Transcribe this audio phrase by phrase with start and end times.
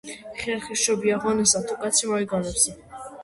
[0.43, 2.75] ხერხი სჯობია ღონესა, თუ კაცი მოიგონებსა